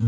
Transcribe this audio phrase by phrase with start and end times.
[0.00, 0.06] 西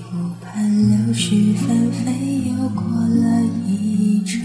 [0.00, 2.10] 湖畔柳絮纷飞，
[2.48, 4.42] 又过了一春。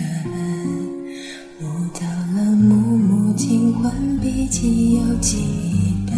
[1.59, 1.63] 悟
[1.99, 5.37] 到了暮暮惊魂，笔记有几
[6.05, 6.15] 本。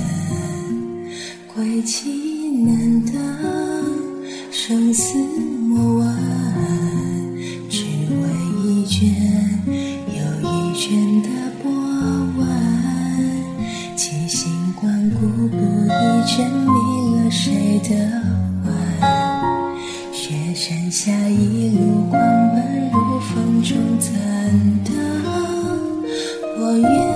[1.55, 3.15] 归期难等，
[4.51, 5.17] 生死
[5.69, 6.05] 莫问，
[9.01, 9.09] 圈
[10.09, 10.13] 又
[10.47, 11.27] 一圈的
[11.63, 11.71] 波
[12.37, 12.39] 纹。
[13.95, 15.89] 七星光顾不一
[16.27, 17.89] 针，迷了谁的
[18.63, 18.69] 魂？
[20.13, 22.21] 雪山下一路狂
[22.53, 24.13] 奔，如风中残
[24.85, 24.93] 灯。
[26.59, 27.10] 我愿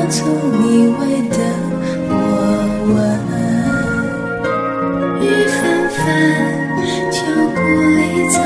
[0.00, 0.24] 我从？
[0.62, 1.38] 你未等
[2.08, 2.12] 我
[2.88, 2.96] 问。
[5.20, 6.00] 雨纷纷，
[7.12, 7.16] 旧
[7.54, 7.58] 故
[7.98, 8.36] 里草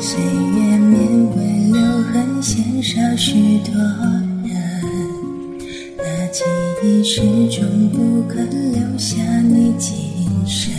[0.00, 0.96] 岁月绵
[1.36, 1.80] 微留
[2.12, 3.74] 痕，鲜少许多
[4.44, 4.54] 人。
[5.96, 6.44] 那记
[6.84, 9.96] 忆始终不肯留下你今
[10.46, 10.72] 生。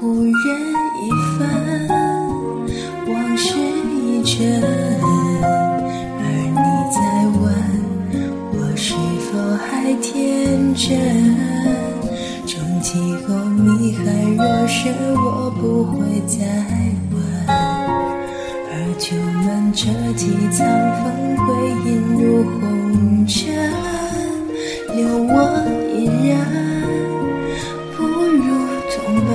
[0.00, 1.88] 故人已分，
[3.06, 4.60] 往事已真。
[6.18, 6.58] 而你
[6.92, 6.98] 在
[7.38, 7.42] 问
[8.52, 8.94] 我是
[9.30, 10.88] 否还天真？
[12.46, 14.02] 从今后你还
[14.34, 16.38] 若深，我不会再
[19.00, 19.06] 问。
[19.06, 20.66] 而旧门这几苍
[21.02, 21.48] 风，归
[21.86, 23.40] 隐入红尘，
[24.94, 25.32] 留我
[25.94, 26.36] 一人，
[27.96, 28.44] 不如
[28.92, 28.94] 同
[29.24, 29.28] 奔。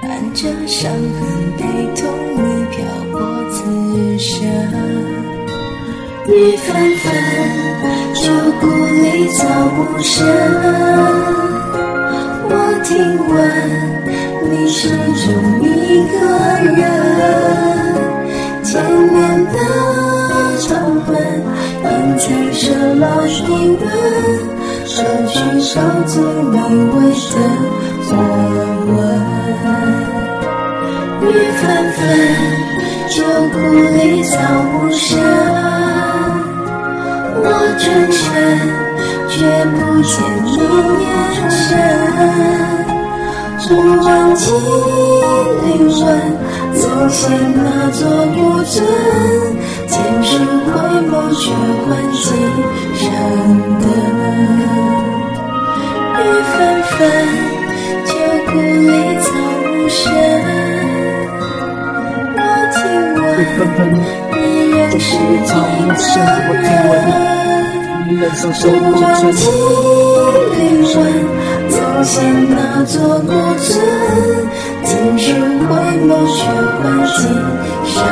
[0.00, 0.98] 伴着伤痕
[1.58, 1.60] 陪
[1.94, 2.00] 同
[2.34, 2.40] 你
[2.70, 2.76] 漂
[3.12, 3.20] 泊
[3.50, 3.54] 此
[4.18, 4.32] 生。
[6.28, 7.06] 雨纷纷，
[8.14, 8.22] 旧
[8.60, 9.40] 故里草
[9.76, 10.24] 木深。
[12.54, 12.92] 我听
[13.28, 13.32] 闻
[14.50, 15.24] 你始终
[15.62, 15.66] 一
[16.12, 16.14] 个
[16.76, 16.80] 人，
[18.62, 18.70] 千
[19.10, 19.56] 年的
[20.60, 20.68] 长
[21.08, 21.10] 门，
[21.82, 22.62] 隐藏什
[22.98, 23.30] 么疑
[23.80, 23.82] 问？
[24.84, 24.94] 手
[25.28, 26.14] 举手中
[26.52, 26.54] 你
[26.92, 26.96] 未
[27.32, 27.34] 等
[28.10, 28.12] 我
[28.86, 28.94] 问。
[31.22, 31.24] 雨
[31.56, 31.62] 纷
[31.96, 32.00] 纷，
[33.08, 33.16] 旧
[33.48, 33.56] 故
[33.96, 34.30] 里草
[34.72, 35.08] 木深。
[37.44, 37.46] 我
[37.78, 37.82] 转
[38.12, 38.20] 身，
[39.32, 40.12] 却不见
[40.44, 40.46] 你
[41.00, 41.08] 眼
[41.50, 41.60] 神。
[43.66, 43.70] 不
[44.04, 44.42] 忘记
[45.64, 45.96] 灵魂，
[46.74, 47.20] 曾现
[47.56, 48.00] 那座
[48.34, 48.84] 古村。
[49.88, 50.70] 前世回
[51.08, 51.42] 眸，却
[51.82, 52.20] 换今
[52.94, 53.00] 生
[53.80, 53.84] 灯。
[56.18, 56.20] 雨
[56.52, 57.00] 纷纷，
[58.04, 58.10] 旧
[58.52, 58.86] 故里
[59.20, 59.24] 草
[59.62, 60.00] 木深。
[62.36, 62.38] 我
[62.74, 62.80] 听
[63.14, 63.20] 闻
[63.76, 63.78] 纷，
[64.32, 64.36] 你
[64.72, 65.08] 仍是
[65.46, 65.50] 草
[65.80, 66.10] 木深，
[66.48, 66.68] 我听
[68.02, 69.46] 闻你人生受不过程忘记。
[70.56, 70.94] 灵魂，
[71.70, 73.70] 曾现那座古村。
[74.84, 75.70] 今世回
[76.06, 76.42] 眸，却
[76.82, 77.20] 换今
[77.86, 78.02] 生